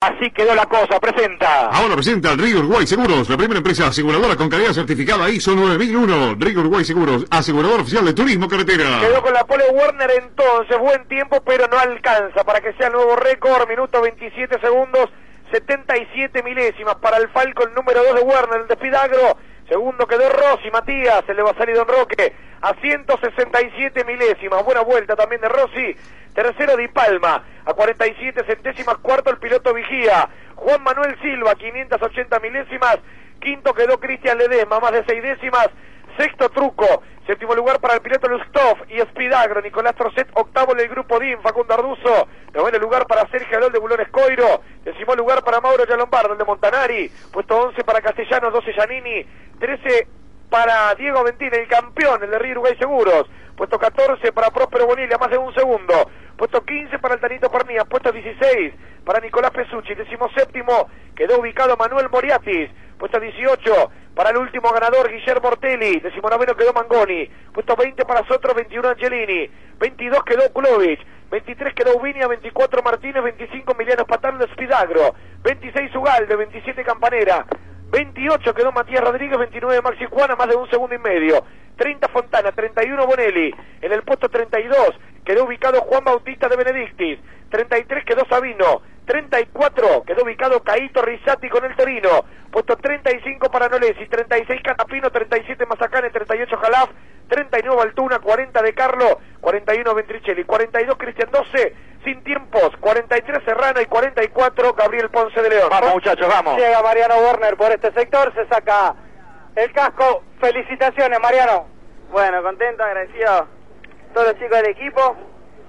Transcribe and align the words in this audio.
Así 0.00 0.30
quedó 0.30 0.54
la 0.54 0.66
cosa, 0.66 1.00
presenta. 1.00 1.68
Ahora 1.68 1.94
presenta 1.94 2.34
Río 2.34 2.58
Uruguay 2.58 2.86
Seguros, 2.86 3.30
la 3.30 3.36
primera 3.38 3.56
empresa 3.56 3.86
aseguradora 3.86 4.36
con 4.36 4.50
calidad 4.50 4.74
certificada 4.74 5.30
ISO 5.30 5.56
9001. 5.56 6.36
Río 6.38 6.60
Uruguay 6.60 6.84
Seguros, 6.84 7.24
asegurador 7.30 7.80
oficial 7.80 8.04
de 8.04 8.12
turismo 8.12 8.46
carretera. 8.46 9.00
Quedó 9.00 9.22
con 9.22 9.32
la 9.32 9.44
pole 9.44 9.64
Werner 9.72 10.10
entonces, 10.22 10.78
buen 10.78 11.08
tiempo, 11.08 11.42
pero 11.46 11.66
no 11.68 11.78
alcanza 11.78 12.44
para 12.44 12.60
que 12.60 12.74
sea 12.74 12.88
el 12.88 12.92
nuevo 12.92 13.16
récord, 13.16 13.66
minuto 13.70 14.02
27 14.02 14.60
segundos, 14.60 15.08
77 15.50 16.42
milésimas 16.42 16.96
para 16.96 17.16
el 17.16 17.30
Falcon 17.30 17.72
número 17.74 18.04
2 18.04 18.16
de 18.16 18.20
Werner, 18.20 18.60
el 18.60 18.68
de 18.68 18.74
Spidagro. 18.74 19.38
Segundo 19.68 20.06
quedó 20.06 20.28
Rossi, 20.28 20.70
Matías, 20.70 21.24
se 21.26 21.34
le 21.34 21.42
va 21.42 21.50
a 21.50 21.58
salir 21.58 21.74
Don 21.74 21.88
Roque 21.88 22.32
a 22.60 22.74
167 22.74 24.04
milésimas. 24.04 24.64
Buena 24.64 24.82
vuelta 24.82 25.16
también 25.16 25.40
de 25.40 25.48
Rossi. 25.48 25.96
Tercero 26.34 26.76
Di 26.76 26.88
Palma 26.88 27.44
a 27.64 27.74
47 27.74 28.44
centésimas. 28.46 28.98
Cuarto 28.98 29.30
el 29.30 29.38
piloto 29.38 29.74
Vigía. 29.74 30.28
Juan 30.54 30.82
Manuel 30.82 31.18
Silva, 31.20 31.54
580 31.54 32.38
milésimas. 32.40 32.98
Quinto 33.40 33.74
quedó 33.74 33.98
Cristian 33.98 34.38
Ledesma, 34.38 34.80
más 34.80 34.92
de 34.92 35.04
seis 35.06 35.22
décimas. 35.22 35.68
Sexto 36.16 36.48
truco. 36.48 37.02
Séptimo 37.26 37.54
lugar 37.54 37.80
para 37.80 37.94
el 37.94 38.00
piloto 38.00 38.28
Lustov 38.28 38.78
y 38.88 39.00
Spidagro. 39.00 39.60
Nicolás 39.60 39.94
Trocet, 39.96 40.28
octavo 40.34 40.72
en 40.72 40.80
el 40.80 40.88
grupo 40.88 41.18
DIN. 41.18 41.40
Facundo 41.42 41.74
Arduzo. 41.74 42.28
Noveno 42.54 42.78
lugar 42.78 43.06
para 43.06 43.28
Sergio 43.28 43.58
Alol 43.58 43.72
de 43.72 43.78
Bulones 43.78 44.08
Coiro. 44.08 44.62
Décimo 44.84 45.14
lugar 45.14 45.42
para 45.42 45.60
Mauro 45.60 45.84
Yalombardo, 45.84 46.32
el 46.32 46.38
de 46.38 46.44
Montanari. 46.44 47.10
Puesto 47.32 47.56
11 47.56 47.84
para 47.84 48.00
Castellanos, 48.00 48.52
12 48.52 48.72
Giannini. 48.72 49.26
13 49.58 50.08
para 50.48 50.94
Diego 50.94 51.24
Ventina, 51.24 51.56
el 51.56 51.66
campeón, 51.66 52.22
el 52.22 52.30
de 52.30 52.38
Río 52.38 52.52
Uruguay 52.52 52.76
Seguros. 52.78 53.28
Puesto 53.56 53.78
14 53.78 54.32
para 54.32 54.50
Próspero 54.50 54.86
Bonilla, 54.86 55.18
más 55.18 55.30
de 55.30 55.38
un 55.38 55.52
segundo. 55.54 56.10
Puesto 56.36 56.64
15 56.64 56.98
para 56.98 57.14
el 57.14 57.20
Tanito 57.20 57.50
Pernía. 57.50 57.84
Puesto 57.84 58.12
16 58.12 58.74
para 59.04 59.20
Nicolás 59.20 59.50
Pesucci. 59.50 59.94
Décimo 59.94 60.28
séptimo 60.36 60.88
quedó 61.14 61.40
ubicado 61.40 61.76
Manuel 61.76 62.08
Moriatis. 62.10 62.70
Puesto 62.98 63.20
18 63.20 63.90
para 64.14 64.30
el 64.30 64.38
último 64.38 64.70
ganador, 64.72 65.10
Guillermo 65.10 65.48
Ortelli. 65.48 66.00
Décimo 66.00 66.30
noveno 66.30 66.54
quedó 66.56 66.72
Mangoni. 66.72 67.28
Puesto 67.52 67.76
20 67.76 68.04
para 68.06 68.26
Sotro, 68.26 68.54
21 68.54 68.88
Angelini. 68.88 69.50
22 69.78 70.24
quedó 70.24 70.52
Kulovic. 70.52 71.00
23 71.30 71.74
quedó 71.74 71.96
Ubinia, 71.96 72.26
24 72.26 72.82
Martínez, 72.82 73.22
25 73.22 73.72
Emiliano 73.72 74.04
de 74.38 74.52
Spidagro. 74.52 75.14
26 75.42 75.94
Ugalde, 75.96 76.36
27 76.36 76.84
Campanera. 76.84 77.44
28 77.90 78.54
quedó 78.54 78.72
Matías 78.72 79.04
Rodríguez, 79.04 79.38
29 79.38 79.82
Maxi 79.82 80.06
Juana, 80.06 80.34
más 80.34 80.48
de 80.48 80.56
un 80.56 80.68
segundo 80.70 80.94
y 80.94 80.98
medio. 80.98 81.44
30 81.76 82.08
Fontana, 82.08 82.52
31 82.52 83.06
Bonelli. 83.06 83.54
En 83.82 83.92
el 83.92 84.02
puesto 84.02 84.28
32 84.28 84.98
quedó 85.24 85.44
ubicado 85.44 85.80
Juan 85.82 86.04
Bautista 86.04 86.48
de 86.48 86.56
Benedictis. 86.56 87.18
33 87.50 88.04
quedó 88.04 88.24
Sabino. 88.28 88.82
34 89.06 90.02
quedó 90.04 90.24
ubicado 90.24 90.62
Caito 90.62 91.02
Risati 91.02 91.48
con 91.48 91.64
el 91.64 91.76
Torino. 91.76 92.24
Puesto 92.56 92.74
35 92.74 93.50
para 93.50 93.68
Nolesi. 93.68 94.06
36 94.08 94.62
Canapino, 94.62 95.10
37 95.10 95.66
Mazacane, 95.66 96.08
38 96.08 96.56
Jalaf. 96.56 96.88
39 97.28 97.82
Altuna, 97.82 98.18
40 98.18 98.62
de 98.62 98.72
Carlo, 98.72 99.20
41 99.42 99.94
Ventricelli, 99.94 100.42
42 100.44 100.96
Cristian 100.96 101.28
12, 101.30 101.74
sin 102.02 102.24
tiempos, 102.24 102.70
43 102.80 103.44
Serrano 103.44 103.78
y 103.82 103.84
44 103.84 104.72
Gabriel 104.72 105.10
Ponce 105.10 105.42
de 105.42 105.50
León. 105.50 105.68
Vamos 105.68 105.92
muchachos, 105.92 106.26
vamos. 106.28 106.56
Llega 106.56 106.80
Mariano 106.80 107.16
Werner 107.18 107.58
por 107.58 107.72
este 107.72 107.92
sector, 107.92 108.32
se 108.32 108.46
saca 108.46 108.94
el 109.54 109.70
casco. 109.72 110.22
Felicitaciones 110.40 111.20
Mariano. 111.20 111.66
Bueno, 112.10 112.42
contento, 112.42 112.84
agradecido 112.84 113.32
a 113.32 113.46
todos 114.14 114.28
los 114.28 114.36
chicos 114.38 114.62
del 114.62 114.70
equipo. 114.70 115.14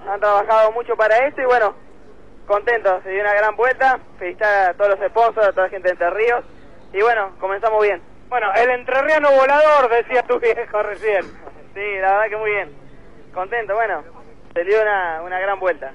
Han 0.08 0.20
trabajado 0.20 0.72
mucho 0.72 0.96
para 0.96 1.18
esto 1.26 1.42
y 1.42 1.44
bueno, 1.44 1.74
contento. 2.46 3.02
Se 3.02 3.10
dio 3.10 3.20
una 3.20 3.34
gran 3.34 3.56
vuelta. 3.56 3.98
Felicitar 4.18 4.70
a 4.70 4.74
todos 4.74 4.98
los 4.98 5.10
sponsors, 5.10 5.48
a 5.48 5.52
toda 5.52 5.64
la 5.64 5.70
gente 5.70 5.88
de 5.88 5.92
Entre 5.92 6.08
Ríos. 6.08 6.44
Y 6.92 7.00
bueno, 7.02 7.32
comenzamos 7.38 7.82
bien. 7.82 8.00
Bueno, 8.28 8.52
el 8.54 8.70
entrerriano 8.70 9.30
volador, 9.32 9.90
decía 9.90 10.22
tu 10.22 10.38
viejo 10.38 10.82
recién. 10.82 11.22
Sí, 11.74 11.98
la 12.00 12.12
verdad 12.12 12.28
que 12.30 12.36
muy 12.36 12.50
bien. 12.50 12.76
Contento, 13.32 13.74
bueno, 13.74 14.02
se 14.54 14.64
dio 14.64 14.80
una, 14.82 15.22
una 15.22 15.38
gran 15.38 15.60
vuelta. 15.60 15.92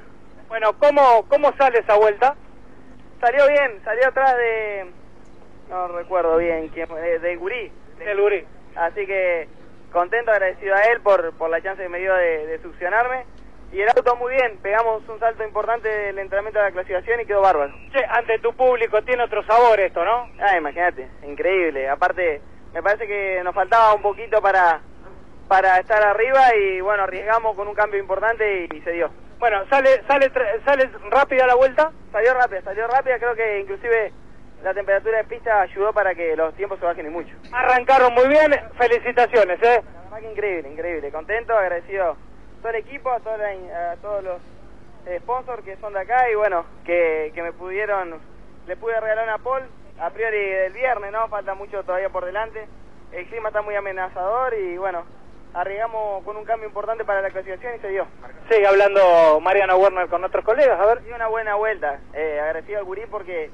Bueno, 0.47 0.73
¿cómo, 0.79 1.25
¿cómo 1.27 1.51
sale 1.57 1.79
esa 1.79 1.95
vuelta? 1.95 2.35
Salió 3.19 3.47
bien, 3.47 3.81
salió 3.83 4.07
atrás 4.07 4.37
de... 4.37 4.91
No 5.69 5.87
recuerdo 5.87 6.37
bien 6.37 6.69
quién 6.69 6.87
fue, 6.87 7.01
de, 7.01 7.19
de 7.19 7.35
Gurí. 7.35 7.71
El 7.99 8.21
Gurí. 8.21 8.45
Así 8.75 9.05
que 9.07 9.47
contento, 9.91 10.31
agradecido 10.31 10.75
a 10.75 10.81
él 10.83 11.01
por, 11.01 11.33
por 11.37 11.49
la 11.49 11.61
chance 11.61 11.81
que 11.81 11.89
me 11.89 11.99
dio 11.99 12.13
de, 12.13 12.47
de 12.47 12.61
succionarme. 12.61 13.25
Y 13.73 13.81
el 13.81 13.89
auto 13.89 14.16
muy 14.17 14.35
bien, 14.35 14.59
pegamos 14.61 15.01
un 15.09 15.19
salto 15.19 15.44
importante 15.44 15.89
del 15.89 16.19
entrenamiento 16.19 16.59
de 16.59 16.66
la 16.66 16.72
clasificación 16.72 17.22
y 17.22 17.25
quedó 17.25 17.41
bárbaro. 17.41 17.73
Che, 17.91 18.06
ante 18.07 18.38
tu 18.38 18.53
público 18.53 19.01
tiene 19.01 19.23
otro 19.23 19.44
sabor 19.45 19.79
esto, 19.79 20.06
¿no? 20.06 20.29
Ah, 20.39 20.56
imagínate, 20.56 21.09
increíble. 21.23 21.89
Aparte, 21.89 22.39
me 22.72 22.84
parece 22.84 23.07
que 23.07 23.41
nos 23.44 23.56
faltaba 23.56 23.95
un 23.95 24.03
poquito 24.03 24.39
para, 24.44 24.79
para 25.47 25.79
estar 25.79 26.03
arriba 26.03 26.56
y 26.56 26.81
bueno, 26.81 27.01
arriesgamos 27.01 27.56
con 27.56 27.67
un 27.67 27.73
cambio 27.73 28.00
importante 28.00 28.67
y, 28.72 28.78
y 28.78 28.81
se 28.81 28.91
dio. 28.91 29.09
Bueno, 29.39 29.66
sale, 29.72 30.03
sale, 30.07 30.31
sale 30.63 30.91
rápida 31.09 31.47
la 31.47 31.55
vuelta. 31.55 31.91
Salió 32.11 32.35
rápida, 32.35 32.61
salió 32.61 32.85
rápida, 32.85 33.17
creo 33.17 33.34
que 33.34 33.59
inclusive 33.59 34.13
la 34.61 34.75
temperatura 34.75 35.17
de 35.17 35.23
pista 35.23 35.61
ayudó 35.61 35.91
para 35.94 36.13
que 36.13 36.35
los 36.35 36.53
tiempos 36.53 36.78
se 36.78 36.85
bajen 36.85 37.07
y 37.07 37.09
mucho. 37.09 37.35
Arrancaron 37.51 38.13
muy 38.13 38.28
bien, 38.28 38.53
felicitaciones, 38.78 39.59
¿eh? 39.63 39.81
La 39.84 40.01
verdad 40.03 40.19
que 40.19 40.31
increíble, 40.31 40.69
increíble, 40.69 41.11
contento, 41.11 41.57
agradecido 41.57 42.16
todo 42.63 42.72
el 42.72 42.78
equipo, 42.78 43.12
a, 43.12 43.19
toda 43.19 43.38
la- 43.38 43.91
a 43.91 43.96
todos 43.97 44.24
los 44.24 44.41
eh, 45.06 45.19
sponsors 45.22 45.63
que 45.63 45.75
son 45.78 45.94
de 45.94 46.00
acá 46.00 46.29
y 46.31 46.35
bueno, 46.35 46.66
que, 46.85 47.31
que 47.35 47.44
me 47.44 47.51
pudieron, 47.53 48.19
le 48.66 48.75
pude 48.78 49.00
regalar 49.00 49.25
una 49.25 49.38
pole 49.38 49.66
a 50.00 50.09
priori 50.09 50.38
del 50.40 50.73
viernes, 50.73 51.12
¿no? 51.12 51.28
Falta 51.28 51.53
mucho 51.53 51.84
todavía 51.84 52.09
por 52.09 52.25
delante, 52.25 52.66
el 53.12 53.28
clima 53.28 53.50
está 53.50 53.62
muy 53.62 53.75
amenazador 53.75 54.53
y 54.56 54.78
bueno, 54.78 55.03
arriesgamos 55.53 56.23
con 56.23 56.35
un 56.38 56.46
cambio 56.46 56.68
importante 56.68 57.06
para 57.06 57.22
la 57.22 57.29
clasificación 57.29 57.75
y 57.75 57.79
se 57.79 57.90
dio. 57.90 58.07
Sigue 58.50 58.66
hablando 58.66 59.40
Mariano 59.41 59.75
Werner 59.78 60.07
con 60.07 60.23
otros 60.23 60.44
colegas, 60.44 60.79
a 60.79 60.85
ver. 60.85 61.03
Dio 61.03 61.16
una 61.16 61.28
buena 61.28 61.56
vuelta, 61.56 62.00
eh, 62.13 62.40
agradecido 62.41 62.79
al 62.79 62.85
gurí 62.85 63.02
porque 63.12 63.52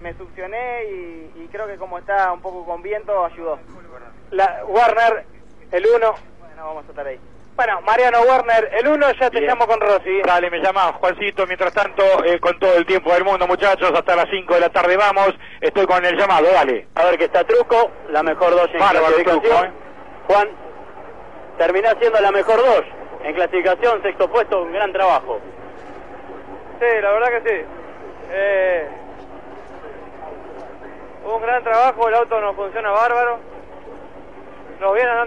me 0.00 0.14
succioné 0.14 0.84
y, 0.84 1.32
y 1.36 1.48
creo 1.52 1.66
que 1.66 1.76
como 1.76 1.98
está 1.98 2.32
un 2.32 2.40
poco 2.40 2.64
con 2.64 2.80
viento 2.82 3.24
ayudó. 3.24 3.58
La, 4.30 4.64
Werner, 4.64 5.26
el 5.72 5.86
uno. 5.94 6.14
Bueno, 6.40 6.64
vamos 6.66 6.84
a 6.86 6.90
estar 6.90 7.06
ahí. 7.06 7.20
Bueno, 7.54 7.80
Mariano 7.82 8.20
Werner, 8.22 8.70
el 8.72 8.88
uno, 8.88 9.06
ya 9.12 9.28
te 9.30 9.38
Bien. 9.38 9.50
llamo 9.50 9.66
con 9.66 9.78
Rossi. 9.80 10.22
Dale, 10.22 10.50
me 10.50 10.58
llama 10.60 10.92
Juancito. 10.94 11.46
Mientras 11.46 11.72
tanto, 11.74 12.02
eh, 12.24 12.40
con 12.40 12.58
todo 12.58 12.74
el 12.76 12.86
tiempo 12.86 13.12
del 13.12 13.24
mundo, 13.24 13.46
muchachos, 13.46 13.92
hasta 13.94 14.16
las 14.16 14.26
5 14.30 14.54
de 14.54 14.60
la 14.60 14.68
tarde 14.70 14.96
vamos. 14.96 15.34
Estoy 15.60 15.86
con 15.86 16.04
el 16.04 16.16
llamado, 16.16 16.46
dale. 16.52 16.88
A 16.94 17.04
ver 17.04 17.18
que 17.18 17.24
está 17.24 17.44
Truco, 17.44 17.90
la 18.08 18.22
mejor 18.22 18.50
dos 18.52 18.68
en 18.72 18.80
Bárbaro, 18.80 19.06
clasificación. 19.06 19.42
Truco, 19.42 19.64
¿eh? 19.64 19.70
Juan, 20.28 20.48
terminó 21.58 21.88
siendo 22.00 22.20
la 22.20 22.32
mejor 22.32 22.56
dos 22.56 22.82
en 23.22 23.34
clasificación, 23.34 24.02
sexto 24.02 24.28
puesto, 24.30 24.62
un 24.62 24.72
gran 24.72 24.92
trabajo. 24.92 25.38
Sí, 26.80 26.86
la 27.02 27.12
verdad 27.12 27.28
que 27.28 27.48
sí. 27.50 27.64
Eh, 28.30 28.88
un 31.26 31.42
gran 31.42 31.62
trabajo, 31.62 32.08
el 32.08 32.14
auto 32.14 32.40
nos 32.40 32.56
funciona 32.56 32.90
bárbaro. 32.90 33.38
Nos 34.80 34.94
viene 34.94 35.10
andando 35.10 35.20